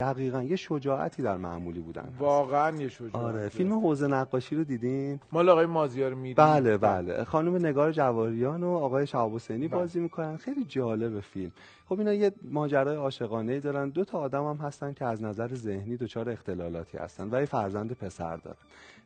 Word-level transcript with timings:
دقیقا 0.00 0.42
یه 0.42 0.56
شجاعتی 0.56 1.22
در 1.22 1.36
معمولی 1.36 1.80
بودن. 1.80 2.14
واقعا 2.18 2.76
یه 2.76 2.88
شجاعت 2.88 3.14
آره 3.14 3.48
فیلم 3.48 3.72
حوز 3.72 4.02
نقاشی 4.02 4.56
رو 4.56 4.64
دیدین؟ 4.64 5.20
مال 5.32 5.48
آقای 5.48 5.66
مازیار 5.66 6.14
میری. 6.14 6.34
بله 6.34 6.78
بله. 6.78 7.24
خانم 7.24 7.66
نگار 7.66 7.92
جواریان 7.92 8.62
و 8.62 8.70
آقای 8.70 9.06
شهاب 9.06 9.34
حسینی 9.34 9.68
بله. 9.68 9.80
بازی 9.80 10.00
می‌کنن. 10.00 10.36
خیلی 10.36 10.64
جالب 10.64 11.20
فیلم. 11.20 11.52
خب 11.88 11.98
اینا 11.98 12.12
یه 12.12 12.32
ماجرای 12.42 12.96
عاشقانه 12.96 13.52
ای 13.52 13.60
دارن. 13.60 13.88
دو 13.88 14.04
تا 14.04 14.18
آدم 14.18 14.44
هم 14.44 14.56
هستن 14.56 14.92
که 14.92 15.04
از 15.04 15.22
نظر 15.22 15.54
ذهنی 15.54 15.96
دچار 15.96 16.30
اختلالاتی 16.30 16.98
هستن 16.98 17.28
و 17.34 17.40
یه 17.40 17.46
فرزند 17.46 17.92
پسر 17.92 18.36
دارن. 18.36 18.56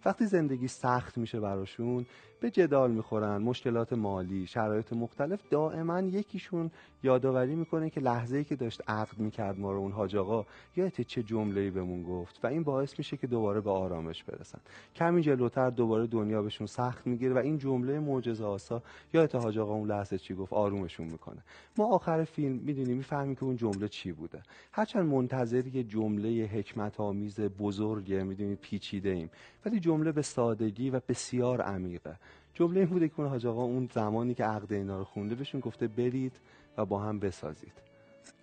وقتی 0.04 0.26
زندگی 0.26 0.68
سخت 0.68 1.18
میشه 1.18 1.40
براشون 1.40 2.06
به 2.40 2.50
جدال 2.50 2.90
می‌خورن 2.90 3.42
مشکلات 3.42 3.92
مالی 3.92 4.46
شرایط 4.46 4.92
مختلف 4.92 5.40
دائما 5.50 6.00
یکیشون 6.00 6.70
یادآوری 7.02 7.54
می‌کنه 7.54 7.90
که 7.90 8.00
لحظه 8.00 8.36
ای 8.36 8.44
که 8.44 8.56
داشت 8.56 8.82
عقد 8.88 9.18
می‌کرد 9.18 9.58
ما 9.58 9.72
رو 9.72 9.78
اون 9.78 9.92
حاج 9.92 10.16
آقا 10.16 10.46
یادت 10.76 11.00
چه 11.00 11.22
جمله‌ای 11.22 11.70
بهمون 11.70 12.02
گفت؟ 12.02 12.44
و 12.44 12.46
این 12.46 12.62
باعث 12.62 12.98
میشه 12.98 13.16
که 13.16 13.26
دوباره 13.26 13.60
به 13.60 13.70
آرامش 13.70 14.24
برسن. 14.24 14.58
کمی 14.94 15.22
جلوتر 15.22 15.70
دوباره 15.70 16.06
دنیا 16.06 16.42
بهشون 16.42 16.66
سخت 16.66 17.06
می‌گیره 17.06 17.34
و 17.34 17.38
این 17.38 17.58
جمله 17.58 17.98
معجزه 18.00 18.44
آسا 18.44 18.82
یادت 19.14 19.34
حاج 19.34 19.58
آقا 19.58 19.74
اون 19.74 19.88
لحظه 19.88 20.18
چی 20.18 20.34
گفت؟ 20.34 20.52
آرومشون 20.52 21.06
می‌کنه. 21.06 21.42
ما 21.78 21.86
آخر 21.86 22.24
فیلم 22.24 22.56
می‌دونیم 22.56 22.96
می‌فهمیم 22.96 23.34
که 23.34 23.44
اون 23.44 23.56
جمله 23.56 23.88
چی 23.88 24.12
بوده. 24.12 24.42
هرچند 24.72 25.06
منتظر 25.06 25.66
یه 25.66 25.82
جمله 25.82 26.44
حکمت 26.44 27.00
آمیز 27.00 27.40
بزرگه 27.40 28.22
می‌دونید 28.22 28.58
پیچیده 28.58 29.10
ایم 29.10 29.30
ولی 29.66 29.80
جمله 29.80 30.12
به 30.12 30.22
سادگی 30.22 30.90
و 30.90 31.00
بسیار 31.08 31.60
عمیقه. 31.60 32.16
جمله 32.54 32.80
این 32.80 32.88
بوده 32.88 33.08
که 33.08 33.14
اون 33.20 33.28
حاج 33.28 33.46
آقا 33.46 33.62
اون 33.62 33.88
زمانی 33.94 34.34
که 34.34 34.44
عقد 34.44 34.72
اینا 34.72 34.98
رو 34.98 35.04
خونده 35.04 35.34
بهشون 35.34 35.60
گفته 35.60 35.88
برید 35.88 36.32
و 36.76 36.84
با 36.84 36.98
هم 36.98 37.18
بسازید. 37.18 37.72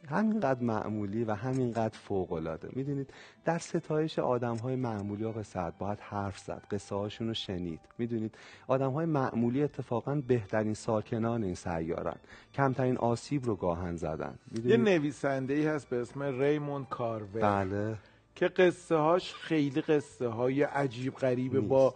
همینقدر 0.09 0.63
معمولی 0.63 1.23
و 1.23 1.33
همینقدر 1.33 1.97
فوق 1.97 2.33
العاده 2.33 2.69
می‌دونید 2.73 3.13
در 3.45 3.57
ستایش 3.57 4.19
آدم 4.19 4.55
های 4.55 4.75
معمولی 4.75 5.25
آقا 5.25 5.43
سعد 5.43 5.77
باید 5.77 5.99
حرف 5.99 6.37
زد 6.37 6.63
قصه 6.71 6.95
هاشون 6.95 7.27
رو 7.27 7.33
شنید. 7.33 7.79
می‌دونید 7.97 8.35
آدم 8.67 8.91
های 8.91 9.05
معمولی 9.05 9.63
اتفاقا 9.63 10.15
بهترین 10.27 10.73
ساکنان 10.73 11.43
این 11.43 11.55
سیارن. 11.55 12.15
کمترین 12.53 12.97
آسیب 12.97 13.45
رو 13.45 13.55
گاهن 13.55 13.95
زدن. 13.95 14.35
یه 14.65 14.77
نویسنده 14.77 15.53
ای 15.53 15.65
هست 15.65 15.89
به 15.89 16.01
اسم 16.01 16.23
ریموند 16.23 16.89
کارور 16.89 17.41
بله. 17.41 17.97
که 18.35 18.47
قصه 18.47 18.95
هاش 18.95 19.33
خیلی 19.33 19.81
قصه 19.81 20.27
های 20.27 20.63
عجیب 20.63 21.13
غریبه. 21.13 21.59
با 21.59 21.93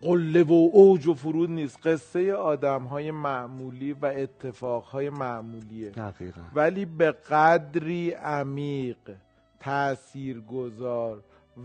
قله 0.00 0.42
و 0.42 0.70
اوج 0.72 1.06
و 1.06 1.14
فرود 1.14 1.50
نیست. 1.50 1.86
قصه 1.86 2.34
آدم 2.34 2.82
های 2.82 3.10
معمولی 3.10 3.92
و 3.92 4.06
اتفاق 4.06 4.84
های 4.84 5.10
معمولیه. 5.10 5.90
دقیقا. 5.90 6.40
ولی 6.54 6.84
به 6.84 7.12
قدری 7.12 8.10
عمیق 8.10 8.96
تاثیرگذار 9.60 11.22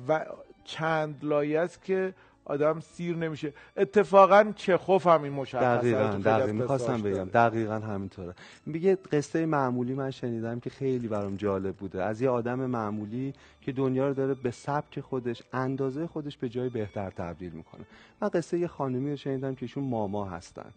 و 0.08 0.26
چند 0.64 1.20
لایه 1.24 1.60
است 1.60 1.84
که 1.84 2.14
آدم 2.48 2.80
سیر 2.80 3.16
نمیشه. 3.16 3.54
اتفاقا 3.78 4.54
چخوف 4.56 5.08
هم 5.08 5.24
این 5.24 5.34
مشخصه 5.34 5.78
دقیقا 5.78 6.22
دقیقا. 6.26 6.52
می‌خواستم 6.52 7.02
بگم. 7.02 7.26
دقیقا 7.26 7.80
همینطوره. 7.80 8.34
میگه 8.66 8.96
قصه 8.96 9.46
معمولی 9.46 9.94
من 9.94 10.12
شنیدم 10.12 10.60
که 10.60 10.70
خیلی 10.70 11.08
برام 11.08 11.36
جالب 11.36 11.76
بوده. 11.76 12.04
از 12.04 12.22
یه 12.22 12.30
آدم 12.30 12.66
معمولی 12.66 13.34
که 13.62 13.72
دنیا 13.72 14.08
رو 14.08 14.14
داره 14.14 14.34
به 14.34 14.52
سبک 14.52 15.00
خودش 15.00 15.44
اندازه 15.54 16.08
خودش 16.08 16.38
به 16.38 16.50
جای 16.50 16.70
بهتر 16.70 17.10
تبدیل 17.10 17.52
می‌کنه. 17.52 17.86
من 18.22 18.28
قصه 18.28 18.60
یه 18.60 18.68
خانمی 18.68 19.10
رو 19.10 19.16
شنیدم 19.16 19.56
که 19.56 19.64
ایشون 19.64 19.84
ماما 19.84 20.26
هستن. 20.26 20.72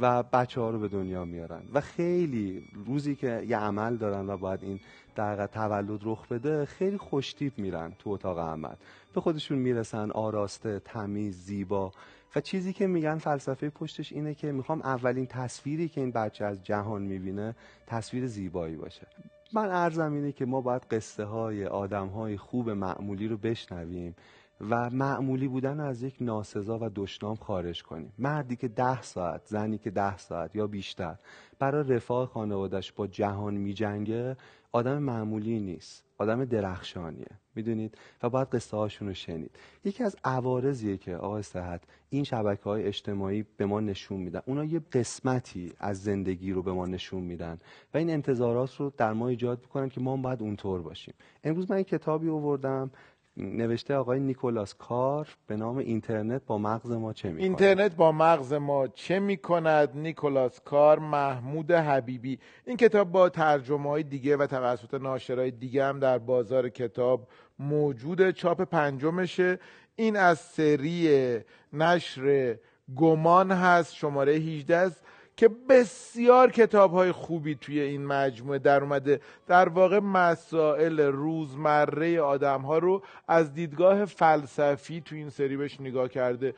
و 0.00 0.22
بچه 0.22 0.60
ها 0.60 0.70
رو 0.70 0.78
به 0.78 0.88
دنیا 0.88 1.24
میارن. 1.24 1.62
و 1.72 1.80
خیلی 1.80 2.64
روزی 2.86 3.14
که 3.14 3.44
یه 3.48 3.58
عمل 3.58 3.96
دارن 3.96 4.30
و 4.30 4.36
باید 4.36 4.62
این 4.62 4.80
در 5.14 5.46
تولد 5.46 6.00
رخ 6.02 6.28
بده 6.28 6.64
خیلی 6.64 6.98
خوشتیپ 6.98 7.58
میرن 7.58 7.92
تو 7.98 8.10
اتاق 8.10 8.38
عمل. 8.38 8.74
به 9.14 9.20
خودشون 9.20 9.58
می‌رسن 9.58 10.10
آراسته 10.10 10.80
تمیز 10.84 11.44
زیبا. 11.44 11.92
و 12.36 12.40
چیزی 12.40 12.72
که 12.72 12.86
میگن 12.86 13.18
فلسفه 13.18 13.70
پشتش 13.70 14.12
اینه 14.12 14.34
که 14.34 14.52
می‌خوام 14.52 14.82
اولین 14.82 15.26
تصویری 15.26 15.88
که 15.88 16.00
این 16.00 16.10
بچه 16.10 16.44
از 16.44 16.64
جهان 16.64 17.02
می‌بینه 17.02 17.54
تصویر 17.86 18.26
زیبایی 18.26 18.76
باشه. 18.76 19.06
من 19.52 19.70
ارزم 19.70 20.12
اینه 20.12 20.32
که 20.32 20.46
ما 20.46 20.60
باید 20.60 20.82
قصه 20.82 21.24
های 21.24 21.66
آدم 21.66 22.06
های 22.06 22.36
خوب 22.36 22.70
معمولی 22.70 23.28
رو 23.28 23.36
بشنویم. 23.36 24.14
و 24.60 24.90
معمولی 24.90 25.48
بودن 25.48 25.80
از 25.80 26.02
یک 26.02 26.16
ناسزا 26.20 26.78
و 26.82 26.90
دشنام 26.94 27.36
خارج 27.36 27.82
کنیم. 27.82 28.12
مردی 28.18 28.56
که 28.56 28.68
ده 28.68 29.02
ساعت 29.02 29.46
زنی 29.46 29.78
که 29.78 29.90
ده 29.90 30.16
ساعت 30.16 30.56
یا 30.56 30.66
بیشتر 30.66 31.16
برای 31.58 31.94
رفاه 31.94 32.26
خانوادش 32.26 32.92
با 32.92 33.06
جهان 33.06 33.54
میجنگه 33.54 34.36
آدم 34.72 34.98
معمولی 34.98 35.60
نیست 35.60 36.04
آدم 36.18 36.44
درخشانیه. 36.44 37.30
می‌دونید؟ 37.54 37.98
و 38.22 38.30
باید 38.30 38.48
قصه 38.48 38.76
هاشون 38.76 39.08
رو 39.08 39.14
شنید. 39.14 39.50
یکی 39.84 40.04
از 40.04 40.16
عوارضیه 40.24 40.96
که 40.96 41.16
آقای 41.16 41.42
صحت 41.42 41.82
این 42.10 42.24
شبکه 42.24 42.64
های 42.64 42.84
اجتماعی 42.84 43.44
به 43.56 43.66
ما 43.66 43.80
نشون 43.80 44.20
میدن. 44.20 44.40
اونا 44.46 44.64
یه 44.64 44.80
قسمتی 44.92 45.72
از 45.78 46.02
زندگی 46.02 46.52
رو 46.52 46.62
به 46.62 46.72
ما 46.72 46.86
نشون 46.86 47.22
میدن 47.22 47.58
و 47.94 47.98
این 47.98 48.10
انتظارات 48.10 48.76
رو 48.76 48.92
در 48.96 49.12
ما 49.12 49.28
ایجاد 49.28 49.60
می‌کنن 49.60 49.88
که 49.88 50.00
ما 50.00 50.12
هم 50.12 50.22
باید 50.22 50.42
اونطور 50.42 50.82
باشیم. 50.82 51.14
امروز 51.44 51.70
من 51.70 51.76
این 51.76 51.84
کتابی 51.84 52.28
آوردم 52.28 52.90
نوشته 53.36 53.94
آقای 53.94 54.20
نیکولاس 54.20 54.74
کار 54.74 55.28
به 55.46 55.56
نام 55.56 55.76
اینترنت 55.76 56.42
با 56.46 56.58
مغز 56.58 56.92
ما 56.92 57.12
چه 57.12 57.28
می‌کنه 57.28 57.44
اینترنت 57.44 57.96
با 57.96 58.12
مغز 58.12 58.52
ما 58.52 58.88
چه 58.88 59.18
می 59.18 59.36
کند 59.36 59.90
نیکولاس 59.94 60.60
کار 60.60 60.98
محمود 60.98 61.70
حبیبی. 61.70 62.38
این 62.66 62.76
کتاب 62.76 63.12
با 63.12 63.28
ترجمه 63.28 63.90
های 63.90 64.02
دیگه 64.02 64.36
و 64.36 64.46
توسط 64.46 64.94
ناشرهای 64.94 65.50
دیگه 65.50 65.84
هم 65.84 65.98
در 66.00 66.18
بازار 66.18 66.68
کتاب 66.68 67.28
موجود. 67.58 68.30
چاپ 68.30 68.62
پنجمشه. 68.62 69.58
این 69.96 70.16
از 70.16 70.38
سری 70.38 71.38
نشر 71.72 72.56
گمان 72.96 73.52
هست. 73.52 73.94
شماره 73.94 74.32
18 74.32 74.76
است. 74.76 75.02
که 75.36 75.50
بسیار 75.68 76.50
کتاب 76.50 76.92
های 76.92 77.12
خوبی 77.12 77.54
توی 77.54 77.80
این 77.80 78.06
مجموعه 78.06 78.58
در 78.58 78.82
اومده. 78.82 79.20
در 79.46 79.68
واقع 79.68 79.98
مسائل 79.98 81.00
روزمره 81.00 82.20
آدم 82.20 82.60
ها 82.60 82.78
رو 82.78 83.02
از 83.28 83.54
دیدگاه 83.54 84.04
فلسفی 84.04 85.00
تو 85.00 85.14
این 85.14 85.30
سری 85.30 85.56
بهش 85.56 85.80
نگاه 85.80 86.08
کرده. 86.08 86.54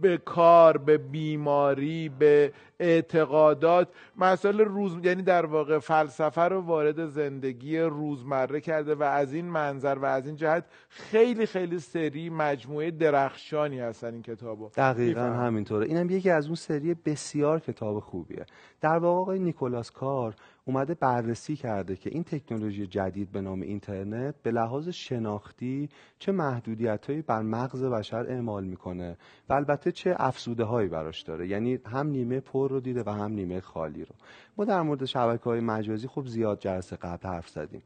به 0.00 0.16
کار 0.16 0.76
به 0.78 0.98
بیماری 0.98 2.08
به 2.08 2.52
اعتقادات. 2.80 3.88
مسائل 4.16 4.60
روز 4.60 4.96
یعنی 5.02 5.22
در 5.22 5.46
واقع 5.46 5.78
فلسفه 5.78 6.42
رو 6.42 6.60
وارد 6.60 7.06
زندگی 7.06 7.78
روزمره 7.78 8.60
کرده 8.60 8.94
و 8.94 9.02
از 9.02 9.32
این 9.32 9.44
منظر 9.44 9.94
و 9.94 10.04
از 10.04 10.26
این 10.26 10.36
جهت 10.36 10.64
خیلی 10.88 11.46
خیلی 11.46 11.78
سری 11.78 12.30
مجموعه 12.30 12.90
درخشانی 12.90 13.80
هستن 13.80 14.12
این 14.12 14.22
کتابو. 14.22 14.70
دقیقا. 14.76 15.20
همینطوره. 15.20 15.86
اینم 15.86 16.10
یکی 16.10 16.30
از 16.30 16.46
اون 16.46 16.54
سری 16.54 16.94
بسیار 16.94 17.60
کتاب 17.60 18.00
خوبیه. 18.00 18.46
در 18.80 18.98
واقع 18.98 19.20
آقای 19.20 19.38
نیکولاس 19.38 19.90
کار 19.90 20.34
اومده 20.68 20.94
بررسی 20.94 21.56
کرده 21.56 21.96
که 21.96 22.10
این 22.10 22.24
تکنولوژی 22.24 22.86
جدید 22.86 23.32
به 23.32 23.40
نام 23.40 23.60
اینترنت 23.60 24.34
به 24.42 24.50
لحاظ 24.50 24.88
شناختی 24.88 25.88
چه 26.18 26.32
محدودیتهایی 26.32 27.22
بر 27.22 27.42
مغز 27.42 27.84
بشر 27.84 28.26
اعمال 28.28 28.64
می‌کنه 28.64 29.16
و 29.48 29.52
البته 29.52 29.92
چه 29.92 30.14
افسوده 30.18 30.64
هایی 30.64 30.88
براش 30.88 31.22
داره. 31.22 31.48
یعنی 31.48 31.78
هم 31.86 32.06
نیمه 32.06 32.40
پر 32.40 32.70
رو 32.70 32.80
دیده 32.80 33.02
و 33.06 33.10
هم 33.10 33.32
نیمه 33.32 33.60
خالی 33.60 34.04
رو. 34.04 34.14
ما 34.56 34.64
در 34.64 34.82
مورد 34.82 35.04
شبکه 35.04 35.44
های 35.44 35.60
مجازی 35.60 36.08
خب 36.08 36.26
زیاد 36.26 36.60
جلسه 36.60 36.96
قبل 36.96 37.28
حرف 37.28 37.48
زدیم. 37.48 37.82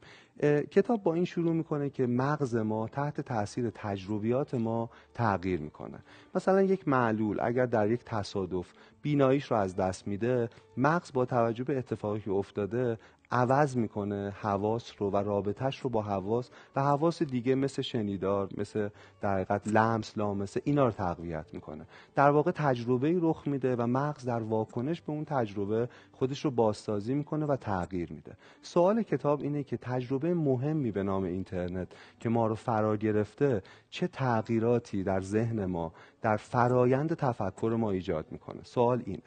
کتاب 0.71 1.03
با 1.03 1.13
این 1.13 1.25
شروع 1.25 1.53
می‌کنه 1.53 1.89
که 1.89 2.07
مغز 2.07 2.55
ما 2.55 2.87
تحت 2.87 3.21
تاثیر 3.21 3.69
تجربیات 3.69 4.53
ما 4.53 4.89
تغییر 5.13 5.59
می‌کنه. 5.59 5.99
مثلا 6.35 6.61
یک 6.61 6.87
معلول 6.87 7.39
اگر 7.41 7.65
در 7.65 7.91
یک 7.91 8.03
تصادف 8.05 8.73
بیناییش 9.01 9.45
رو 9.45 9.57
از 9.57 9.75
دست 9.75 10.07
میده 10.07 10.49
مغز 10.77 11.13
با 11.13 11.25
توجه 11.25 11.63
به 11.63 11.77
اتفاقی 11.77 12.19
که 12.19 12.31
افتاده 12.31 12.97
عوض 13.31 13.77
می‌کنه 13.77 14.33
حواس 14.41 14.91
رو 14.97 15.09
و 15.09 15.17
رابطش 15.17 15.79
رو 15.79 15.89
با 15.89 16.01
حواس 16.01 16.49
و 16.75 16.81
حواس 16.81 17.23
دیگه 17.23 17.55
مثل 17.55 17.81
شنیدار 17.81 18.49
مثل 18.57 18.89
در 19.21 19.33
حقیقت 19.33 19.67
لمس 19.67 20.17
لامسه 20.17 20.61
اینا 20.63 20.85
رو 20.85 20.91
تقویت 20.91 21.45
می‌کنه. 21.53 21.85
در 22.15 22.29
واقع 22.29 22.51
تجربه 22.51 23.07
ای 23.07 23.19
رخ 23.21 23.47
میده 23.47 23.75
و 23.75 23.87
مغز 23.87 24.25
در 24.25 24.39
واکنش 24.39 25.01
به 25.01 25.11
اون 25.11 25.25
تجربه 25.25 25.89
خودش 26.11 26.45
رو 26.45 26.51
بازسازی 26.51 27.13
می‌کنه 27.13 27.45
و 27.45 27.55
تغییر 27.55 28.13
میده. 28.13 28.37
سوال 28.61 29.03
کتاب 29.03 29.41
اینه 29.41 29.63
که 29.63 29.77
تجربه 29.77 30.32
مهمی 30.33 30.91
به 30.91 31.03
نام 31.03 31.23
اینترنت 31.23 31.87
که 32.19 32.29
ما 32.29 32.47
رو 32.47 32.55
فرا 32.55 32.97
گرفته 32.97 33.61
چه 33.89 34.07
تغییراتی 34.07 35.03
در 35.03 35.21
ذهن 35.21 35.65
ما 35.65 35.93
در 36.21 36.37
فرایند 36.37 37.13
تفکر 37.13 37.75
ما 37.79 37.91
ایجاد 37.91 38.25
می‌کنه. 38.31 38.63
سوال 38.63 39.01
اینه. 39.05 39.23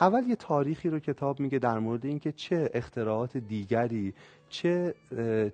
اول 0.00 0.28
یه 0.28 0.36
تاریخی 0.36 0.90
رو 0.90 0.98
کتاب 0.98 1.40
میگه 1.40 1.58
در 1.58 1.78
مورد 1.78 2.06
اینکه 2.06 2.32
چه 2.32 2.70
اختراعات 2.74 3.36
دیگری 3.36 4.14
چه 4.48 4.94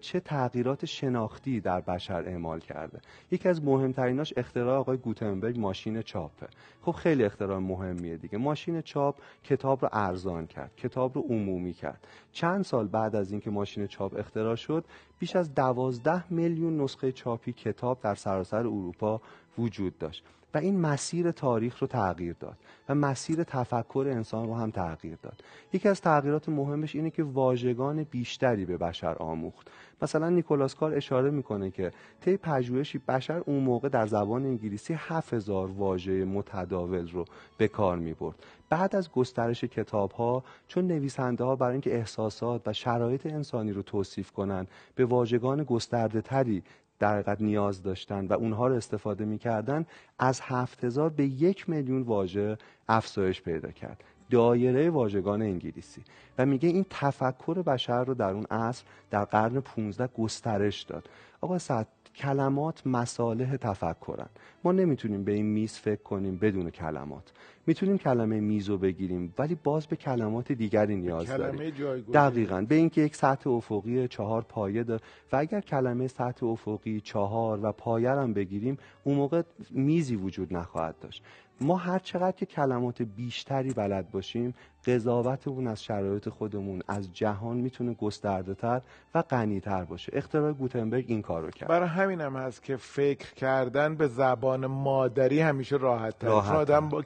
چه 0.00 0.20
تغییرات 0.20 0.84
شناختی 0.84 1.60
در 1.60 1.80
بشر 1.80 2.24
اعمال 2.28 2.60
کرده. 2.60 3.00
یکی 3.30 3.48
از 3.48 3.64
مهمتریناش 3.64 4.32
اختراع 4.36 4.78
آقای 4.78 4.96
گوتنبرگ 4.96 5.58
ماشین 5.58 6.02
چاپه 6.02 6.46
خب 6.82 6.92
خیلی 6.92 7.24
اختراع 7.24 7.58
مهمیه 7.58 8.16
دیگه. 8.16 8.38
ماشین 8.38 8.80
چاپ 8.80 9.16
کتاب 9.44 9.82
رو 9.82 9.88
ارزان 9.92 10.46
کرد 10.46 10.76
کتاب 10.76 11.16
رو 11.16 11.22
عمومی 11.22 11.72
کرد. 11.72 12.06
چند 12.32 12.64
سال 12.64 12.88
بعد 12.88 13.16
از 13.16 13.30
اینکه 13.30 13.50
ماشین 13.50 13.86
چاپ 13.86 14.14
اختراع 14.18 14.54
شد 14.54 14.84
بیش 15.18 15.36
از 15.36 15.54
دوازده 15.54 16.32
میلیون 16.32 16.80
نسخه 16.80 17.12
چاپی 17.12 17.52
کتاب 17.52 18.00
در 18.00 18.14
سراسر 18.14 18.56
اروپا 18.56 19.20
وجود 19.58 19.98
داشت 19.98 20.24
و 20.54 20.58
این 20.58 20.80
مسیر 20.80 21.30
تاریخ 21.30 21.78
رو 21.78 21.86
تغییر 21.86 22.36
داد 22.40 22.56
و 22.88 22.94
مسیر 22.94 23.42
تفکر 23.42 24.06
انسان 24.10 24.46
رو 24.46 24.54
هم 24.54 24.70
تغییر 24.70 25.18
داد. 25.22 25.44
یکی 25.72 25.88
از 25.88 26.00
تغییرات 26.00 26.48
مهمش 26.48 26.94
اینه 26.94 27.10
که 27.10 27.22
واژگان 27.22 28.02
بیشتری 28.02 28.64
به 28.64 28.76
بشر 28.76 29.14
آموخت. 29.14 29.70
مثلا 30.02 30.28
نیکولاس 30.28 30.74
کار 30.74 30.94
اشاره 30.94 31.30
می‌کنه 31.30 31.70
که 31.70 31.92
طی 32.20 32.36
پژوهشی 32.36 32.98
بشر 32.98 33.42
اون 33.46 33.62
موقع 33.62 33.88
در 33.88 34.06
زبان 34.06 34.46
انگلیسی 34.46 34.94
7000 34.98 35.68
واژه 35.68 36.24
متداول 36.24 37.08
رو 37.08 37.24
به 37.58 37.68
کار 37.68 37.98
می‌برد. 37.98 38.36
بعد 38.70 38.96
از 38.96 39.10
گسترش 39.10 39.64
کتاب 39.64 40.12
ها 40.12 40.44
چون 40.68 40.86
نویسنده 40.86 41.44
ها 41.44 41.56
برای 41.56 41.72
اینکه 41.72 41.94
احساسات 41.94 42.62
و 42.66 42.72
شرایط 42.72 43.26
انسانی 43.26 43.72
رو 43.72 43.82
توصیف 43.82 44.30
کنن 44.30 44.66
به 44.94 45.04
واژگان 45.04 45.64
گسترده 45.64 46.20
تری 46.20 46.62
در 47.02 47.12
حقیقت 47.14 47.40
نیاز 47.40 47.82
داشتن 47.82 48.26
و 48.26 48.32
اونها 48.32 48.66
رو 48.66 48.74
استفاده 48.74 49.24
می‌کردن 49.24 49.86
از 50.18 50.40
هفت 50.40 50.84
هزار 50.84 51.10
به 51.10 51.24
یک 51.24 51.68
میلیون 51.68 52.02
واژه 52.02 52.58
افزایش 52.88 53.42
پیدا 53.42 53.70
کرد. 53.70 54.04
دایره 54.30 54.90
واژگان 54.90 55.42
انگلیسی. 55.42 56.02
و 56.38 56.46
میگه 56.46 56.68
این 56.68 56.86
تفکر 56.90 57.62
بشر 57.62 58.04
رو 58.04 58.14
در 58.14 58.30
اون 58.30 58.46
عصر 58.50 58.84
در 59.10 59.24
قرن 59.24 59.60
15 59.60 60.06
گسترش 60.06 60.82
داد. 60.82 61.08
آقا 61.40 61.58
سعد 61.58 61.86
کلمات 62.14 62.86
مصالح 62.86 63.56
تفکرن. 63.56 64.28
ما 64.64 64.72
نمی‌تونیم 64.72 65.24
به 65.24 65.32
این 65.32 65.46
میز 65.46 65.72
فکر 65.72 66.02
کنیم 66.02 66.36
بدون 66.36 66.70
کلمات. 66.70 67.32
می‌تونیم 67.66 67.98
کلمه 67.98 68.40
میز 68.40 68.68
رو 68.68 68.78
بگیریم 68.78 69.34
ولی 69.38 69.54
باز 69.54 69.86
به 69.86 69.96
کلمات 69.96 70.52
دیگری 70.52 70.96
نیاز 70.96 71.26
داریم. 71.26 71.72
دقیقا. 72.14 72.66
به 72.68 72.74
اینکه 72.74 73.00
یک 73.00 73.16
سطح 73.16 73.50
افقی 73.50 74.08
چهار 74.08 74.42
پایه 74.42 74.82
داره 74.82 75.00
و 75.32 75.36
اگر 75.36 75.60
کلمه 75.60 76.08
سطح 76.08 76.46
افقی 76.46 77.00
چهار 77.00 77.60
و 77.62 77.72
پایه 77.72 78.10
هم 78.10 78.32
بگیریم 78.32 78.78
اون 79.04 79.16
موقع 79.16 79.42
میزی 79.70 80.16
وجود 80.16 80.54
نخواهد 80.54 80.94
داشت. 81.00 81.22
ما 81.60 81.76
هر 81.76 81.98
چقدر 81.98 82.36
که 82.36 82.46
کلمات 82.46 83.02
بیشتری 83.02 83.72
بلد 83.72 84.10
باشیم 84.10 84.54
قضاوتمون 84.86 85.66
از 85.66 85.82
شرایط 85.84 86.28
خودمون 86.28 86.82
از 86.88 87.12
جهان 87.12 87.56
می‌تونه 87.56 87.94
گسترده 87.94 88.54
تر 88.54 88.80
و 89.14 89.22
غنی 89.22 89.60
تر 89.60 89.84
باشه. 89.84 90.12
اختراع 90.14 90.52
گوتنبرگ 90.52 91.04
این 91.08 91.22
کارو 91.22 91.50
کرد. 91.50 91.68
برای 91.68 91.88
همینم 91.88 92.36
هست 92.36 92.62
که 92.62 92.76
فکر 92.76 93.34
کردن 93.34 93.94
به 93.94 94.06
زبان 94.06 94.66
مادری 94.66 95.40
همیشه 95.40 95.76
راحت 95.76 96.18
تر 96.18 96.28
آدم 96.28 96.88
با 96.88 97.02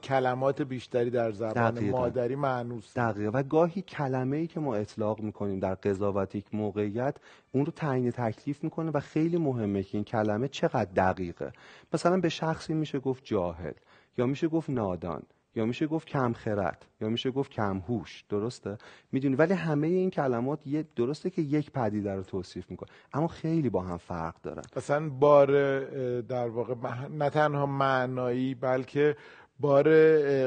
کلمات 0.46 0.62
بیشتری 0.62 1.10
در 1.10 1.30
زبان 1.32 1.74
دقیقا. 1.74 1.98
مادری 1.98 2.36
معنوس. 2.36 2.98
دقیقا. 2.98 3.30
و 3.34 3.42
گاهی 3.42 3.82
کلمه 3.82 4.36
ای 4.36 4.46
که 4.46 4.60
ما 4.60 4.74
اطلاق 4.74 5.20
می‌کنیم 5.20 5.58
در 5.58 5.74
قضاوت 5.74 6.34
یک 6.34 6.54
موقعیت 6.54 7.16
اون 7.52 7.66
رو 7.66 7.72
تعیین 7.72 8.10
تکلیف 8.10 8.64
می‌کنه 8.64 8.90
و 8.90 9.00
خیلی 9.00 9.36
مهمه 9.36 9.82
که 9.82 9.98
این 9.98 10.04
کلمه 10.04 10.48
چقدر 10.48 10.90
دقیقه. 10.96 11.52
مثلا 11.94 12.20
به 12.20 12.28
شخصی 12.28 12.74
میشه 12.74 12.98
گفت 12.98 13.24
جاهل 13.24 13.72
یا 14.18 14.26
میشه 14.26 14.48
گفت 14.48 14.70
نادان 14.70 15.22
یا 15.54 15.66
میشه 15.66 15.86
گفت 15.86 16.08
کم 16.08 16.32
خرد 16.32 16.86
یا 17.00 17.08
میشه 17.08 17.30
گفت 17.30 17.50
کم 17.50 17.78
هوش 17.78 18.24
درسته؟ 18.28 18.78
می‌دونی؟ 19.12 19.34
ولی 19.34 19.54
همه 19.54 19.86
این 19.86 20.10
کلمات 20.10 20.66
یه 20.66 20.84
درسته 20.96 21.30
که 21.30 21.42
یک 21.42 21.70
پدیده 21.70 22.14
رو 22.14 22.22
توصیف 22.22 22.70
می‌کنه 22.70 22.88
اما 23.12 23.28
خیلی 23.28 23.70
با 23.70 23.82
هم 23.82 23.96
فرق 23.96 24.34
دارن. 24.42 24.62
مثلا 24.76 25.08
بار 25.08 25.80
در 26.20 26.48
واقع 26.48 26.74
نه 27.08 27.30
تنها 27.30 27.66
معنایی 27.66 28.54
بلکه 28.54 29.16
بار 29.60 29.88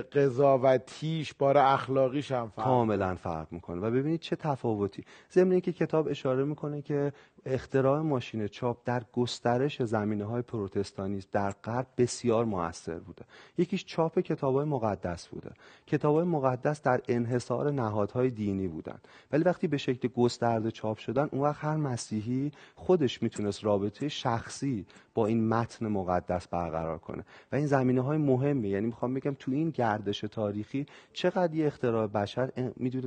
قضاوتیش 0.01 1.33
بار 1.33 1.57
اخلاقیش 1.57 2.31
هم 2.31 2.49
فرق 2.49 2.65
کاملا 2.65 3.15
فرق 3.15 3.47
می‌کنه. 3.51 3.81
و 3.81 3.91
ببینید 3.91 4.19
چه 4.19 4.35
تفاوتی. 4.35 5.03
ضمن 5.31 5.51
اینکه 5.51 5.71
کتاب 5.71 6.07
اشاره 6.07 6.43
می‌کنه 6.43 6.81
که 6.81 7.13
اختراع 7.45 8.01
ماشین 8.01 8.47
چاپ 8.47 8.77
در 8.85 9.03
گسترش 9.13 9.83
زمینه 9.83 10.25
های 10.25 10.41
پروتستانیسم 10.41 11.29
در 11.31 11.51
غرب 11.51 11.87
بسیار 11.97 12.45
موثر 12.45 12.99
بوده. 12.99 13.25
یکیش 13.57 13.85
چاپ 13.85 14.19
کتاب 14.19 14.55
های 14.55 14.65
مقدس 14.65 15.27
بوده. 15.27 15.51
کتاب 15.87 16.15
های 16.15 16.25
مقدس 16.25 16.81
در 16.81 17.01
انحصار 17.07 17.71
نهادهای 17.71 18.29
دینی 18.29 18.67
بودن 18.67 18.99
ولی 19.31 19.43
وقتی 19.43 19.67
به 19.67 19.77
شکل 19.77 20.07
گسترده 20.07 20.71
چاپ 20.71 20.97
شدن 20.97 21.29
اون 21.31 21.41
وقت 21.41 21.63
هر 21.63 21.75
مسیحی 21.75 22.51
خودش 22.75 23.23
می‌تونست 23.23 23.63
رابطه 23.63 24.09
شخصی 24.09 24.85
با 25.13 25.25
این 25.27 25.47
متن 25.47 25.87
مقدس 25.87 26.47
برقرار 26.47 26.97
کنه. 26.97 27.25
و 27.51 27.55
این 27.55 27.65
زمینه 27.65 28.01
های 28.01 28.17
مهمه. 28.17 28.67
یعنی 28.67 28.87
می‌خوام 28.99 29.13
بگم 29.13 29.35
تو 29.39 29.51
این 29.51 29.69
گردش 29.69 30.19
تاریخی 30.19 30.85
چقدر 31.13 31.55
یه 31.55 31.67
اختراع 31.67 32.07
بشر 32.07 32.51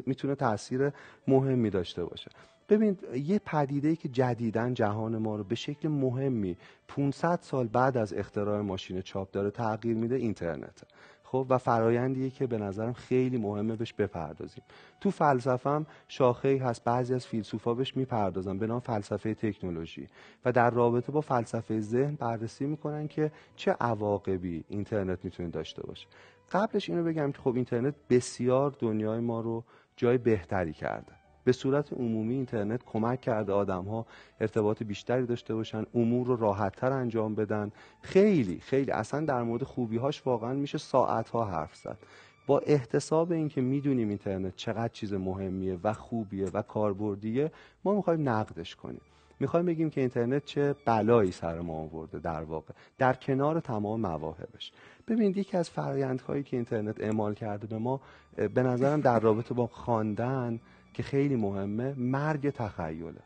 می‌تونه 0.07 0.35
تاثیر 0.35 0.91
مهمی 1.29 1.71
داشته 1.71 2.05
باشه. 2.05 2.31
ببین 2.69 2.99
یه 3.15 3.39
پدیده 3.39 3.97
که 3.97 4.09
جدیدن 4.09 4.75
جهان 4.75 5.19
ما 5.19 5.37
رو 5.37 5.45
به 5.45 5.55
شکل 5.55 5.89
مهمی 5.89 6.57
500 6.89 7.39
سال 7.43 7.69
بعد 7.69 7.97
از 7.97 8.13
اختراع 8.13 8.61
ماشین 8.61 9.01
چاپ 9.01 9.31
داره 9.31 9.51
تغییر 9.51 9.97
میده 9.97 10.15
اینترنت 10.15 10.83
خب 11.33 11.47
و 11.49 11.59
فرایندیه 11.59 12.31
که 12.31 12.47
به 12.47 12.59
نظرم 12.59 12.93
خیلی 12.93 13.39
مهمه 13.39 13.77
بهش 13.77 13.93
بپردازیم. 13.93 14.63
تو 15.01 15.11
فلسفه 15.11 15.87
شاخه 16.09 16.49
ای 16.49 16.59
هست 16.59 16.85
بعضی 16.85 17.15
از 17.15 17.27
فیلسوفا 17.27 17.75
بهش 17.75 17.97
می‌پردازن 17.97 18.59
به 18.59 18.67
نام 18.67 18.81
فلسفه 18.81 19.35
تکنولوژی. 19.35 20.09
و 20.45 20.53
در 20.53 20.71
رابطه 20.71 21.13
با 21.13 21.21
فلسفه 21.21 21.81
ذهن 21.81 22.15
بررسی 22.15 22.67
می‌کنن 22.67 23.09
که 23.09 23.33
چه 23.57 23.73
عواقبی 23.81 24.65
اینترنت 24.69 25.25
می‌تونه 25.25 25.49
داشته 25.49 25.83
باشه. 25.83 26.07
قبلش 26.53 26.91
اینو 26.91 27.05
بگم 27.05 27.33
که 27.33 27.39
خب 27.39 27.55
اینترنت 27.55 27.95
بسیار 28.11 28.77
دنیای 28.79 29.21
ما 29.21 29.41
رو 29.41 29.65
جای 29.97 30.19
بهتری 30.19 30.73
کرده. 30.73 31.22
به 31.45 31.53
صورت 31.53 31.93
عمومی 31.93 32.35
اینترنت 32.35 32.81
کمک 32.85 33.21
کرده 33.21 33.53
آدم 33.53 33.85
ها 33.85 34.07
ارتباط 34.41 34.83
بیشتری 34.83 35.27
داشته 35.27 35.55
باشن 35.55 35.85
امور 35.95 36.27
رو 36.27 36.37
راحت 36.37 36.77
تر 36.77 36.93
انجام 36.93 37.35
بدن. 37.35 37.73
خیلی 38.03 38.61
خیلی. 38.61 38.91
اصلا 38.91 39.25
در 39.25 39.43
مورد 39.43 39.63
خوبی 39.63 39.97
هاش 39.97 40.27
واقعا 40.27 40.53
میشه 40.53 40.79
ساعت 40.79 41.29
ها 41.29 41.45
حرف 41.45 41.77
زد. 41.77 41.99
با 42.47 42.59
احتساب 42.59 43.33
اینکه 43.33 43.61
می‌دونیم 43.61 44.09
اینترنت 44.09 44.57
چقدر 44.57 44.89
چیز 44.89 45.15
مهمیه 45.15 45.79
و 45.85 45.93
خوبیه 45.93 46.47
و 46.55 46.63
کاربردیه 46.63 47.53
ما 47.85 47.95
می‌خوایم 47.95 48.29
نقدش 48.29 48.77
کنیم. 48.77 49.01
می‌خوایم 49.41 49.67
بگیم 49.67 49.91
که 49.91 50.01
اینترنت 50.01 50.45
چه 50.45 50.75
بلایی 50.85 51.33
سر 51.33 51.61
ما 51.61 51.75
آورده 51.75 52.19
در 52.19 52.43
واقع 52.43 52.75
در 52.99 53.15
کنار 53.15 53.61
تمام 53.61 54.01
مواهبش. 54.01 54.73
ببینید 55.09 55.37
یکی 55.37 55.57
از 55.57 55.71
فرایندهایی 55.71 56.43
که 56.43 56.57
اینترنت 56.57 57.01
اعمال 57.01 57.35
کرده 57.35 57.67
به 57.67 57.79
ما 57.79 58.01
به 58.37 58.63
نظرم 58.63 59.01
در 59.01 59.21
رابطه 59.21 59.55
با 59.55 59.67
خواندن 59.67 60.61
که 60.95 61.03
خیلی 61.03 61.37
مهمه 61.37 61.95
مرگ 61.97 62.51
تخیله. 62.51 63.21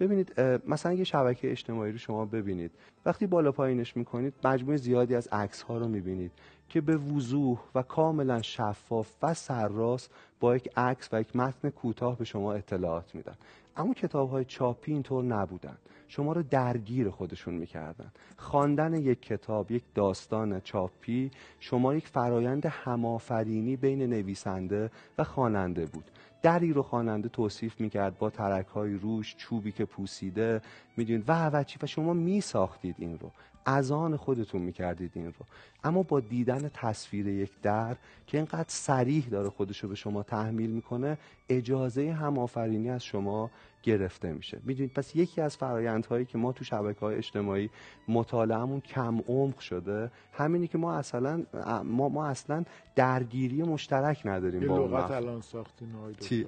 ببینید 0.00 0.40
مثلا 0.68 0.92
یه 0.92 1.04
شبکه 1.04 1.50
اجتماعی 1.50 1.92
رو 1.92 1.98
شما 1.98 2.24
ببینید. 2.24 2.70
وقتی 3.06 3.26
بالا 3.26 3.52
پایینش 3.52 3.96
می‌کنید 3.96 4.34
مجموعه 4.44 4.76
زیادی 4.76 5.14
از 5.14 5.28
عکس 5.32 5.62
ها 5.62 5.78
رو 5.78 5.88
می‌بینید 5.88 6.32
که 6.68 6.80
به 6.80 6.96
وضوح 6.96 7.58
و 7.74 7.82
کاملا 7.82 8.42
شفاف 8.42 9.12
و 9.22 9.34
سرراست 9.34 10.10
با 10.40 10.56
یک 10.56 10.68
عکس 10.76 11.08
و 11.12 11.20
یک 11.20 11.36
متن 11.36 11.70
کوتاه 11.70 12.18
به 12.18 12.24
شما 12.24 12.52
اطلاعات 12.52 13.14
میدن. 13.14 13.34
اما 13.78 13.94
کتاب 13.94 14.30
های 14.30 14.44
چاپی 14.44 14.92
اینطور 14.92 15.24
نبودن. 15.24 15.76
شما 16.08 16.32
رو 16.32 16.42
درگیر 16.42 17.10
خودشون 17.10 17.54
می‌کردن. 17.54 18.12
خواندن 18.36 18.94
یک 18.94 19.22
کتاب 19.22 19.70
یک 19.70 19.82
داستان 19.94 20.60
چاپی 20.60 21.30
شما 21.60 21.94
یک 21.94 22.08
فرایند 22.08 22.66
همآفرینی 22.66 23.76
بین 23.76 24.02
نویسنده 24.02 24.90
و 25.18 25.24
خواننده 25.24 25.86
بود. 25.86 26.04
دری 26.42 26.72
رو 26.72 26.82
خواننده 26.82 27.28
توصیف 27.28 27.80
می‌کرد 27.80 28.18
با 28.18 28.30
ترک 28.30 28.66
های 28.66 28.94
روش 28.94 29.36
چوبی 29.36 29.72
که 29.72 29.84
پوسیده. 29.84 30.60
می‌دونید؟ 30.96 31.24
و 31.28 31.32
و 31.32 31.64
و 31.82 31.86
شما 31.86 32.12
میساختید 32.12 32.96
این 32.98 33.18
رو. 33.18 33.30
از 33.66 33.90
آن 33.90 34.16
خودتون 34.16 34.62
می‌کردید 34.62 35.12
این 35.14 35.26
رو. 35.26 35.46
اما 35.84 36.02
با 36.02 36.20
دیدن 36.20 36.70
تصویر 36.74 37.28
یک 37.28 37.60
در 37.62 37.96
که 38.26 38.38
اینقدر 38.38 38.68
سریح 38.68 39.28
داره 39.28 39.50
خودشو 39.50 39.88
به 39.88 39.94
شما 39.94 40.22
تحمیل 40.22 40.70
می‌کنه 40.70 41.18
اجازه 41.48 42.12
هم 42.12 42.38
آفرینی 42.38 42.90
از 42.90 43.04
شما 43.04 43.50
گرفته 43.82 44.32
میشه. 44.32 44.58
می‌دونید 44.64 44.92
پس 44.92 45.16
یکی 45.16 45.40
از 45.40 45.56
فرایندهایی 45.56 46.24
که 46.24 46.38
ما 46.38 46.52
تو 46.52 46.64
شبکه 46.64 47.00
های 47.00 47.16
اجتماعی 47.16 47.70
مطالعهمون 48.08 48.80
کم 48.80 49.20
عمق 49.28 49.58
شده 49.58 50.10
همینی 50.32 50.68
که 50.68 50.78
ما 50.78 50.94
اصلا 50.94 51.42
ما, 51.84 52.08
ما 52.08 52.26
اصلا 52.26 52.64
درگیری 52.96 53.62
مشترک 53.62 54.22
نداریم 54.24 54.68
با 54.68 54.86
لغت 54.86 55.10
الان 55.10 55.40
ساختین 55.40 55.88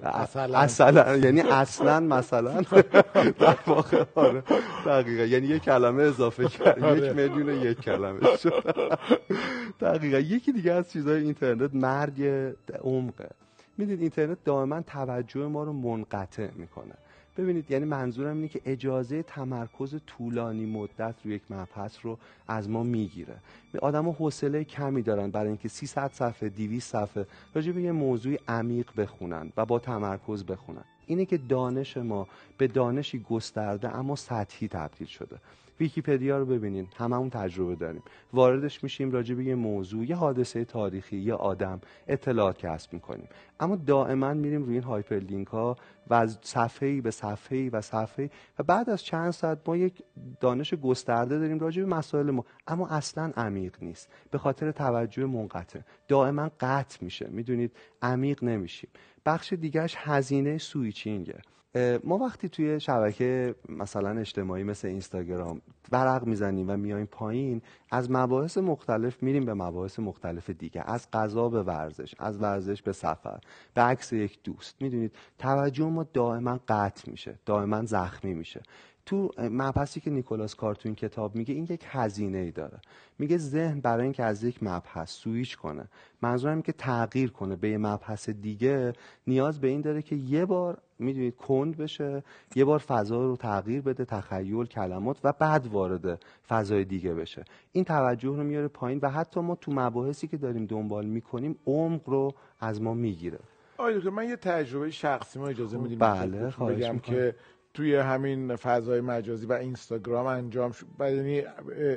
اصلا. 0.02 0.58
اصلا. 0.58 1.16
یعنی 1.16 1.40
اصلا 1.40 2.00
مثلا. 2.00 2.60
در 3.40 3.58
واقع 3.66 4.04
آره. 4.14 4.42
دقیقا. 4.86 5.22
یعنی 5.22 5.46
یک 5.46 5.62
کلمه 5.62 6.02
اضافه 6.02 6.48
کرد 6.48 6.78
یک 6.78 6.84
آره. 6.84 7.12
میلیون 7.12 7.62
یک 7.62 7.80
کلمه. 7.80 8.36
شد 8.36 8.74
دقیقا. 9.80 10.18
یکی 10.18 10.52
دیگه 10.52 10.72
از 10.72 10.92
چیزهای 10.92 11.22
اینترنت 11.22 11.74
مرگ 11.74 12.22
عمقه. 12.82 13.30
می‌دید 13.78 14.00
اینترنت 14.00 14.44
دائما 14.44 14.82
توجه 14.82 15.46
ما 15.46 15.64
رو 15.64 15.72
منقطع 15.72 16.48
می‌کنه. 16.56 16.94
ببینید 17.40 17.70
یعنی 17.70 17.84
منظورم 17.84 18.36
اینه 18.36 18.48
که 18.48 18.60
اجازه 18.64 19.22
تمرکز 19.22 19.94
طولانی 20.06 20.66
مدت 20.66 21.14
روی 21.24 21.34
یک 21.34 21.42
مبحث 21.50 21.96
رو 22.02 22.18
از 22.48 22.68
ما 22.68 22.82
می‌گیره. 22.82 23.36
آدما 23.82 24.12
حوصله 24.12 24.64
کمی 24.64 25.02
دارن 25.02 25.30
برای 25.30 25.48
اینکه 25.48 25.68
300 25.68 26.10
صفحه 26.12 26.48
200 26.48 26.92
صفحه 26.92 27.26
راجع 27.54 27.72
به 27.72 27.82
یه 27.82 27.92
موضوع 27.92 28.36
عمیق 28.48 28.90
بخونن 28.96 29.52
و 29.56 29.66
با 29.66 29.78
تمرکز 29.78 30.44
بخونن. 30.44 30.84
اینه 31.06 31.24
که 31.24 31.38
دانش 31.38 31.96
ما 31.96 32.28
به 32.58 32.66
دانشی 32.66 33.18
گسترده 33.18 33.96
اما 33.96 34.16
سطحی 34.16 34.68
تبدیل 34.68 35.06
شده. 35.06 35.36
ویکیپدیا 35.80 36.38
رو 36.38 36.46
ببینین. 36.46 36.88
هممون 36.96 37.30
تجربه 37.30 37.74
داریم. 37.74 38.02
واردش 38.32 38.82
میشیم 38.82 39.10
راجع 39.10 39.34
به 39.34 39.44
یه 39.44 39.54
موضوع 39.54 40.04
یه 40.04 40.16
حادثه 40.16 40.64
تاریخی 40.64 41.16
یه 41.16 41.34
آدم 41.34 41.80
اطلاعات 42.08 42.58
کسب 42.58 42.92
می‌کنیم. 42.92 43.28
اما 43.60 43.76
دائما 43.76 44.34
میریم 44.34 44.62
روی 44.62 44.74
این 44.74 44.82
hyperlink 44.82 45.48
ها 45.48 45.76
و 46.06 46.14
از 46.14 46.38
صفحه 46.42 47.00
به 47.00 47.10
صفحه 47.10 47.70
و 47.70 47.80
صفحه 47.80 48.30
و 48.58 48.62
بعد 48.62 48.90
از 48.90 49.02
چند 49.02 49.30
ساعت 49.30 49.58
ما 49.66 49.76
یک 49.76 50.02
دانش 50.40 50.74
گسترده 50.74 51.38
داریم 51.38 51.58
راجع 51.58 51.82
به 51.82 51.88
مسائل 51.88 52.30
ما. 52.30 52.44
اما 52.66 52.88
اصلا 52.88 53.32
عمیق 53.36 53.76
نیست. 53.82 54.08
به 54.30 54.38
خاطر 54.38 54.70
توجه 54.70 55.26
منقطع. 55.26 55.80
دائما 56.08 56.50
قطع 56.60 57.04
میشه. 57.04 57.28
می‌دونید 57.28 57.72
عمیق 58.02 58.44
نمیشیم. 58.44 58.90
بخش 59.26 59.52
دیگرش 59.52 59.94
هزینه 59.98 60.58
سویچینگه. 60.58 61.38
ما 62.04 62.18
وقتی 62.18 62.48
توی 62.48 62.80
شبکه 62.80 63.54
مثلا 63.68 64.20
اجتماعی 64.20 64.64
مثل 64.64 64.88
اینستاگرام 64.88 65.60
برق 65.90 66.26
می‌زنیم 66.26 66.70
و 66.70 66.76
میایم 66.76 67.06
پایین 67.06 67.62
از 67.90 68.10
مباحث 68.10 68.58
مختلف 68.58 69.22
میریم 69.22 69.44
به 69.44 69.54
مباحث 69.54 69.98
مختلف 69.98 70.50
دیگه. 70.50 70.82
از 70.86 71.10
غذا 71.10 71.48
به 71.48 71.62
ورزش 71.62 72.14
از 72.18 72.42
ورزش 72.42 72.82
به 72.82 72.92
سفر 72.92 73.40
به 73.74 73.82
عکس 73.82 74.12
یک 74.12 74.38
دوست. 74.44 74.82
می‌دونید؟ 74.82 75.12
توجه 75.38 75.84
ما 75.84 76.02
دائما 76.02 76.60
قطع 76.68 77.10
میشه 77.10 77.38
دائما 77.46 77.84
زخمی 77.84 78.34
میشه. 78.34 78.62
تو 79.06 79.30
مبحثی 79.38 80.00
که 80.00 80.10
نیکولاس 80.10 80.54
کارتون 80.54 80.94
کتاب 80.94 81.36
میگه 81.36 81.54
این 81.54 81.66
یک 81.70 81.84
هزینه 81.86 82.38
ای 82.38 82.50
داره. 82.50 82.80
میگه 83.18 83.38
ذهن 83.38 83.80
برای 83.80 84.02
اینکه 84.02 84.24
از 84.24 84.44
یک 84.44 84.62
مبحث 84.62 85.10
سویچ 85.10 85.56
کنه 85.56 85.88
منظورم 86.22 86.62
که 86.62 86.72
تغییر 86.72 87.30
کنه 87.30 87.56
به 87.56 87.70
یه 87.70 87.78
مبحث 87.78 88.30
دیگه 88.30 88.92
نیاز 89.26 89.60
به 89.60 89.68
این 89.68 89.80
داره 89.80 90.02
که 90.02 90.16
یه 90.16 90.44
بار 90.44 90.82
می‌دونید 91.00 91.36
کند 91.36 91.76
بشه 91.76 92.22
یه 92.54 92.64
بار 92.64 92.78
فضا 92.78 93.26
رو 93.26 93.36
تغییر 93.36 93.80
بده 93.80 94.04
تخیل 94.04 94.66
کلمات 94.66 95.20
و 95.24 95.32
بعد 95.32 95.66
وارد 95.66 96.24
فضای 96.48 96.84
دیگه 96.84 97.14
بشه. 97.14 97.44
این 97.72 97.84
توجه 97.84 98.28
رو 98.28 98.44
میاره 98.44 98.68
پایین 98.68 98.98
و 99.02 99.08
حتی 99.08 99.40
ما 99.40 99.54
تو 99.54 99.72
مباحثی 99.72 100.28
که 100.28 100.36
داریم 100.36 100.66
دنبال 100.66 101.06
می‌کنیم 101.06 101.58
عمق 101.66 102.08
رو 102.08 102.32
از 102.60 102.82
ما 102.82 102.94
می‌گیره. 102.94 103.38
آقای 103.78 104.10
من 104.10 104.28
یه 104.28 104.36
تجربه 104.36 104.90
شخصی 104.90 105.38
ما 105.38 105.48
اجازه 105.48 105.78
میدیم 105.78 105.98
بله 105.98 106.50
بگم 106.68 106.98
که 106.98 107.34
توی 107.74 107.96
همین 107.96 108.56
فضای 108.56 109.00
مجازی 109.00 109.46
و 109.46 109.52
اینستاگرام 109.52 110.26
انجام 110.26 110.72
شد. 110.72 110.86
یعنی 111.00 111.42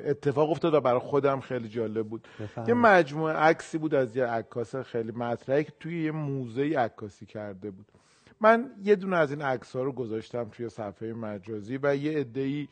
اتفاق 0.05 0.49
افتاد 0.49 0.73
و 0.73 0.81
برای 0.81 0.99
خودم 0.99 1.39
خیلی 1.39 1.69
جالب 1.69 2.07
بود. 2.07 2.27
یه 2.67 2.73
مجموعه 2.73 3.33
عکسی 3.33 3.77
بود 3.77 3.95
از 3.95 4.15
یه 4.15 4.25
عکاس 4.25 4.75
خیلی 4.75 5.11
مطرحی 5.11 5.63
که 5.63 5.71
توی 5.79 6.03
یه 6.03 6.11
موزه 6.11 6.79
عکاسی 6.79 7.25
کرده 7.25 7.71
بود. 7.71 7.85
من 8.43 8.71
یه 8.83 8.95
دونه 8.95 9.17
از 9.17 9.31
این 9.31 9.41
عکس 9.41 9.75
ها 9.75 9.83
رو 9.83 9.91
گذاشتم 9.91 10.49
توی 10.51 10.69
صفحه 10.69 11.13
مجازی 11.13 11.79
و 11.83 11.95
یه 11.95 12.19
عده‌ای 12.19 12.67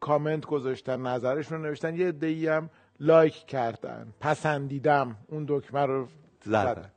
کامنت 0.00 0.46
گذاشتن 0.46 1.00
نظرشون 1.00 1.58
رو 1.58 1.64
نوشتن 1.64 1.94
یه 1.94 2.08
عده‌ای 2.08 2.48
هم 2.48 2.70
لایک 3.00 3.46
کردن 3.46 4.12
پسندیدم 4.20 5.16
اون 5.28 5.44
دکمه 5.48 5.86
رو. 5.86 6.08
زدن. 6.44 6.90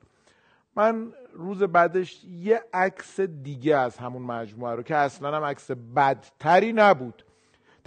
من 0.76 1.14
روز 1.34 1.64
بعدش 1.64 2.24
یه 2.24 2.64
عکس 2.74 3.20
دیگه 3.20 3.78
از 3.78 3.98
همون 3.98 4.22
مجموعه 4.22 4.76
رو 4.76 4.84
که 4.84 4.96
اصلا 4.96 5.38
هم 5.38 5.44
عکس 5.44 5.72
بدتری 5.72 6.74
نبود. 6.74 7.24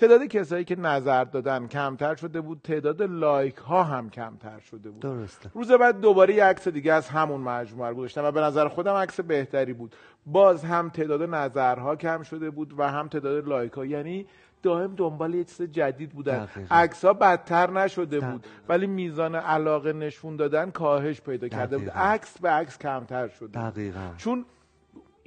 تعداد 0.00 0.24
کسایی 0.24 0.64
که 0.64 0.76
نظر 0.76 1.24
دادن 1.24 1.66
کمتر 1.66 2.14
شده 2.14 2.40
بود 2.40 2.60
تعداد 2.64 3.02
لایک 3.02 3.56
ها 3.56 3.82
هم 3.82 4.10
کمتر 4.10 4.60
شده 4.60 4.90
بود. 4.90 5.00
درسته. 5.00 5.50
روز 5.54 5.72
بعد 5.72 6.00
دوباره 6.00 6.34
یه 6.34 6.44
عکس 6.44 6.68
دیگه 6.68 6.92
از 6.92 7.08
همون 7.08 7.40
مجموعه 7.40 7.90
رو 7.90 7.96
گذاشتم 7.96 8.24
و 8.24 8.30
به 8.30 8.40
نظر 8.40 8.68
خودم 8.68 8.94
عکس 8.94 9.20
بهتری 9.20 9.72
بود. 9.72 9.94
باز 10.26 10.64
هم 10.64 10.88
تعداد 10.88 11.22
نظرها 11.22 11.96
کم 11.96 12.22
شده 12.22 12.50
بود 12.50 12.74
و 12.78 12.90
هم 12.90 13.08
تعداد 13.08 13.48
لایک 13.48 13.72
ها 13.72 13.86
یعنی 13.86 14.26
دائم 14.62 14.94
دنبال 14.94 15.34
یه 15.34 15.44
چیز 15.44 15.62
جدید 15.62 16.10
بودن. 16.10 16.48
عکس 16.70 17.04
ها 17.04 17.12
بدتر 17.12 17.70
نشده 17.70 18.20
بود 18.20 18.46
ولی 18.68 18.86
میزان 18.86 19.34
علاقه 19.34 19.92
نشون 19.92 20.36
دادن 20.36 20.70
کاهش 20.70 21.20
پیدا 21.20 21.48
کرده 21.48 21.78
بود. 21.78 21.90
عکس 21.90 22.38
به 22.38 22.50
عکس 22.50 22.78
کمتر 22.78 23.28
شده 23.28 23.70
دقیقا. 23.70 24.10
چون 24.16 24.44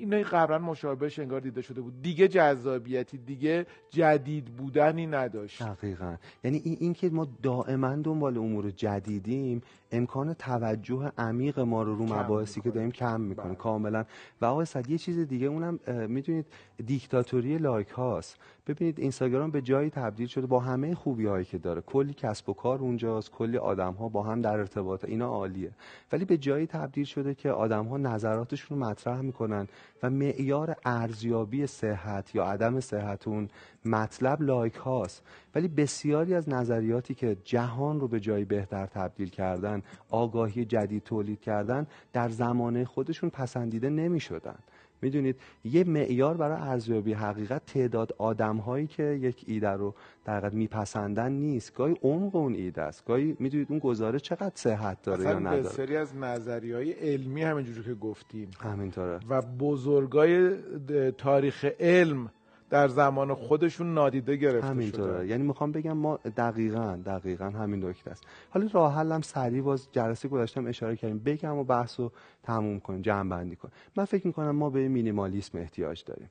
اینا 0.04 0.18
قبلا 0.18 0.60
مشابهش 0.60 1.20
انگار 1.20 1.40
دیده 1.40 1.62
شده 1.62 1.82
بود. 1.82 2.02
دیگه 2.02 2.28
جذابیتی 2.28 3.18
دیگه 3.18 3.66
جدید 3.90 4.46
بودنی 4.46 5.08
نداشت. 5.08 5.64
دقیقا. 5.64 6.16
یعنی 6.44 6.62
این, 6.66 6.78
این 6.80 6.94
که 6.94 7.10
ما 7.10 7.28
دائما 7.44 7.96
دنبال 7.96 8.38
امور 8.38 8.72
جدیدیم 8.72 9.62
امکان 9.94 10.34
توجه 10.34 11.12
عمیق 11.18 11.60
ما 11.60 11.84
رو 11.84 11.96
رو 11.96 12.14
مباحثی 12.14 12.62
که 12.62 12.72
داریم 12.72 12.92
کم 12.92 13.22
می‌کنه 13.22 13.46
بله. 13.46 13.56
کاملا. 13.56 14.06
و 14.42 14.46
آقای 14.46 14.66
صد 14.66 14.90
یه 14.90 14.98
چیز 14.98 15.20
دیگه 15.20 15.48
اونم 15.48 15.80
می‌دونید 15.88 16.46
دیکتاتوری 16.86 17.58
لایک 17.58 17.90
هاست. 17.90 18.38
ببینید 18.68 19.00
اینستاگرام 19.00 19.52
به 19.52 19.62
جایی 19.62 19.90
تبدیل 19.90 20.28
شده 20.28 20.48
با 20.48 20.60
همه 20.60 20.96
خوبی 20.96 21.26
هایی 21.26 21.46
که 21.46 21.58
داره. 21.58 21.82
کلی 21.82 22.14
کسب 22.14 22.50
و 22.50 22.54
کار 22.54 22.80
اونجاست 22.80 23.32
کلی 23.32 23.58
آدم 23.58 23.94
ها 23.94 24.10
با 24.10 24.24
هم 24.24 24.42
در 24.42 24.60
ارتباط 24.60 25.06
اینا 25.06 25.28
عالیه. 25.28 25.72
ولی 26.12 26.26
به 26.26 26.38
جایی 26.38 26.68
تبدیل 26.68 27.06
شده 27.06 27.36
که 27.36 27.52
آدم 27.52 27.86
ها 27.86 27.98
نظراتشون 27.98 28.80
رو 28.80 28.86
مطرح 28.86 29.22
می‌کنن 29.22 29.68
و 30.04 30.10
معیار 30.10 30.76
ارزیابی 30.86 31.68
صحت 31.68 32.36
یا 32.36 32.46
عدم 32.46 32.80
صحت 32.80 33.28
اون 33.28 33.50
مطلب 33.86 34.42
لایک 34.42 34.76
هاست. 34.76 35.24
ولی 35.56 35.68
بسیاری 35.68 36.34
از 36.34 36.50
نظریاتی 36.50 37.14
که 37.16 37.38
جهان 37.44 38.00
رو 38.00 38.08
به 38.08 38.20
جایی 38.20 38.46
بهتر 38.46 38.86
تبدیل 38.86 39.30
کردن 39.30 39.82
آگاهی 40.10 40.66
جدید 40.66 41.04
تولید 41.04 41.42
کردن 41.42 41.88
در 42.14 42.30
زمانه 42.30 42.86
خودشون 42.86 43.30
پسندیده 43.30 43.90
نمی 43.90 44.20
شدن 44.20 44.56
می‌دونید 45.02 45.36
یه 45.64 45.84
معیار 45.84 46.38
برای 46.38 46.58
ارزیابی 46.62 47.14
حقیقت 47.14 47.66
تعداد 47.66 48.16
آدم 48.18 48.58
هایی 48.58 48.88
که 48.88 49.04
یک 49.04 49.44
ایده 49.48 49.70
رو 49.70 49.96
در 50.26 50.38
حقیقت 50.38 50.54
میپسندن 50.54 51.32
نیست. 51.32 51.74
گاهی 51.74 51.96
عمق 52.04 52.36
اون 52.36 52.54
ایده 52.54 52.82
است. 52.82 53.06
گاهی 53.06 53.36
می‌دونید 53.40 53.68
اون 53.70 53.80
گزاره 53.80 54.20
چقدر 54.20 54.52
صحت 54.56 55.02
داره 55.02 55.24
یا 55.24 55.40
نداره. 55.40 55.64
سری 55.64 55.98
از 55.98 56.16
نظری 56.16 56.72
های 56.72 56.92
علمی 56.92 57.44
همینجوری 57.44 57.84
که 57.84 57.94
گفتیم. 57.94 58.50
همینطوره. 58.60 59.20
و 59.30 59.42
بزرگای 59.42 60.52
تاریخ 61.18 61.66
علم 61.80 62.32
در 62.70 62.88
زمان 62.88 63.34
خودشون 63.34 63.94
نادیده 63.94 64.36
گرفته 64.36 64.68
همینطوره. 64.68 65.18
شده. 65.18 65.28
یعنی 65.28 65.44
می‌خوام 65.44 65.72
بگم 65.72 65.98
ما 65.98 66.20
دقیقا 66.38 67.00
دقیقا 67.06 67.46
همین 67.46 67.86
نکته 67.86 68.12
است. 68.12 68.24
حالا 68.50 68.70
راه 68.74 68.96
حلم 68.96 69.22
سریع 69.22 69.62
باز 69.62 69.88
جلسه 69.92 70.28
گذاشتم 70.28 70.68
اشاره 70.68 70.96
کردیم. 70.96 71.20
بگم 71.20 71.58
و 71.58 71.64
بحث 71.64 72.00
رو 72.00 72.12
تموم 72.44 72.80
کنیم 72.80 73.02
جمع 73.02 73.30
بندی 73.30 73.56
کنیم. 73.56 73.74
من 73.96 74.06
فکر 74.06 74.28
می‌کنم 74.28 74.52
ما 74.52 74.70
به 74.70 74.88
مینیمالیسم 74.88 75.58
احتیاج 75.58 76.04
داریم. 76.04 76.30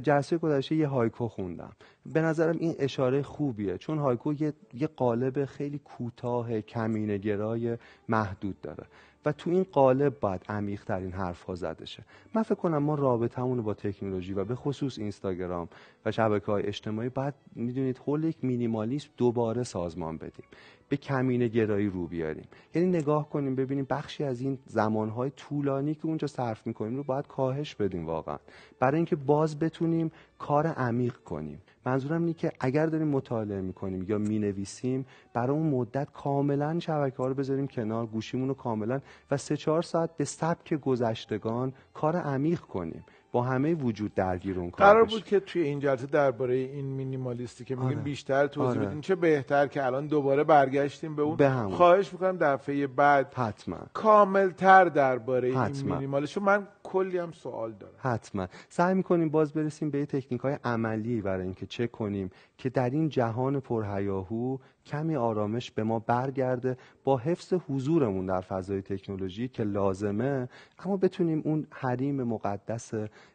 جلسه 0.00 0.38
گذشته 0.38 0.74
یه 0.74 0.88
هایکو 0.88 1.28
خوندم. 1.28 1.72
به 2.12 2.20
نظرم 2.20 2.56
این 2.58 2.74
اشاره 2.78 3.22
خوبیه 3.22 3.78
چون 3.78 3.98
هایکو 3.98 4.32
یه, 4.32 4.52
یه 4.74 4.86
قالب 4.86 5.44
خیلی 5.44 5.78
کوتاه 5.84 6.60
کمینگرای 6.60 7.78
محدود 8.08 8.60
داره. 8.60 8.84
و 9.26 9.32
تو 9.32 9.50
این 9.50 9.66
قالب 9.72 10.20
باید 10.20 10.44
عمیق 10.48 10.84
ترین 10.84 11.12
حرف 11.12 11.42
ها 11.42 11.54
زده 11.54 11.86
شه. 11.86 12.04
من 12.34 12.42
فکر 12.42 12.54
کنم 12.54 12.78
ما 12.78 12.94
رابطمون 12.94 13.62
با 13.62 13.74
تکنولوژی 13.74 14.32
و 14.32 14.44
به 14.44 14.54
خصوص 14.54 14.98
اینستاگرام 14.98 15.68
و 16.04 16.12
شبکه 16.12 16.46
های 16.46 16.66
اجتماعی 16.66 17.08
باید 17.08 17.34
می‌دونید 17.54 17.98
حول 17.98 18.24
یک 18.24 18.44
مینیمالیسم 18.44 19.08
دوباره 19.16 19.62
سازمان 19.62 20.16
بدیم. 20.16 20.44
به 20.88 20.96
کمینه 20.96 21.48
گرایی 21.48 21.86
رو 21.86 22.06
بیاریم. 22.06 22.44
یعنی 22.74 22.88
نگاه 22.88 23.30
کنیم 23.30 23.54
ببینیم 23.54 23.86
بخشی 23.90 24.24
از 24.24 24.40
این 24.40 24.58
زمانهای 24.66 25.30
طولانی 25.30 25.94
که 25.94 26.06
اونجا 26.06 26.26
صرف 26.26 26.66
می‌کنیم 26.66 26.96
رو 26.96 27.02
باید 27.02 27.26
کاهش 27.26 27.74
بدیم 27.74 28.06
واقعا. 28.06 28.38
برای 28.80 28.96
اینکه 28.96 29.16
باز 29.16 29.58
بتونیم 29.58 30.12
کار 30.38 30.66
عمیق 30.66 31.16
کنیم. 31.16 31.62
منظورم 31.86 32.20
اینه 32.20 32.34
که 32.34 32.52
اگر 32.60 32.86
داریم 32.86 33.08
مطالعه 33.08 33.60
می‌کنیم 33.60 34.04
یا 34.08 34.18
می‌نویسیم 34.18 35.06
برای 35.32 35.56
اون 35.56 35.70
مدت 35.70 36.12
کاملا 36.12 36.78
شبکه 36.78 37.16
ها 37.16 37.26
رو 37.26 37.34
بذاریم 37.34 37.66
کنار 37.66 38.06
گوشیمون 38.06 38.48
رو 38.48 38.54
کاملا 38.54 39.00
و 39.30 39.36
سه 39.36 39.56
چهار 39.56 39.82
ساعت 39.82 40.16
به 40.16 40.24
سبک 40.24 40.74
گذشتگان 40.74 41.72
کار 41.94 42.16
عمیق 42.16 42.60
کنیم. 42.60 43.04
با 43.32 43.42
همه 43.42 43.74
وجود 43.74 44.14
درگیر 44.14 44.58
اون 44.58 44.70
کار 44.70 44.86
قرار 44.86 45.04
بود 45.04 45.24
که 45.24 45.40
توی 45.40 45.62
این 45.62 45.80
جلسه 45.80 46.06
درباره 46.06 46.54
این 46.54 46.86
مینیمالیستی 46.86 47.64
که 47.64 47.74
میگیم 47.74 47.90
آره. 47.90 47.96
بیشتر 47.96 48.46
توضیح 48.46 48.80
آره. 48.80 48.86
بدین 48.86 49.00
چه 49.00 49.14
بهتر 49.14 49.66
که 49.66 49.86
الان 49.86 50.06
دوباره 50.06 50.44
برگشتیم 50.44 51.16
به 51.16 51.22
اون 51.22 51.36
به. 51.36 51.50
خواهش 51.50 52.12
می‌کنم 52.12 52.36
دفعه 52.40 52.86
بعد 52.86 53.34
حتما 53.34 53.78
کاملتر 53.94 54.84
درباره 54.84 55.48
این 55.48 55.92
مینیمالیست 55.92 56.38
من 56.38 56.68
کلی 56.86 57.18
هم 57.18 57.32
سوال 57.32 57.72
دارم 57.72 57.94
حتما. 57.98 58.46
سعی 58.68 58.94
می‌کنیم 58.94 59.28
باز 59.28 59.52
برسیم 59.52 59.90
به 59.90 60.06
تکنیک 60.06 60.40
های 60.40 60.58
عملی 60.64 61.20
برای 61.20 61.42
اینکه 61.42 61.66
چه 61.66 61.86
کنیم 61.86 62.30
که 62.58 62.70
در 62.70 62.90
این 62.90 63.08
جهان 63.08 63.60
پرهیاهو 63.60 64.58
کمی 64.86 65.16
آرامش 65.16 65.70
به 65.70 65.82
ما 65.82 65.98
برگرده 65.98 66.76
با 67.04 67.16
حفظ 67.16 67.54
حضورمون 67.68 68.26
در 68.26 68.40
فضای 68.40 68.82
تکنولوژی 68.82 69.48
که 69.48 69.64
لازمه 69.64 70.48
اما 70.78 70.96
بتونیم 70.96 71.42
اون 71.44 71.66
حریم 71.70 72.22
مقدس 72.22 72.92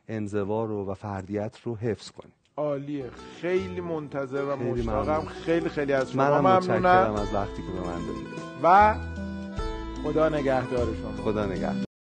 انزوا 0.07 0.65
رو 0.65 0.85
و 0.85 0.93
فردیت 0.93 1.59
رو 1.63 1.75
حفظ 1.75 2.11
کنیم. 2.11 2.33
عالیه. 2.57 3.09
خیلی 3.41 3.81
منتظر 3.81 4.43
و 4.43 4.57
خیلی 4.57 4.71
مشتاقم. 4.71 5.25
خیلی 5.25 5.69
خیلی 5.69 5.93
از 5.93 6.11
شما 6.11 6.23
منم 6.23 6.57
ممنونم. 6.57 7.13
از 7.13 7.33
وقتی 7.33 7.61
که 7.61 7.71
به 7.71 7.79
من 7.79 8.05
دادید. 8.07 8.27
و 8.63 8.95
خدا 10.03 10.29
نگهدار 10.29 10.87
شما. 10.95 11.23
خدا 11.23 11.45
نگهدار. 11.45 11.90